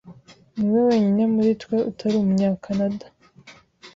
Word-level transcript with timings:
niwe 0.57 0.79
wenyine 0.89 1.23
muri 1.33 1.51
twe 1.61 1.77
utari 1.89 2.15
Umunyakanada. 2.23 3.05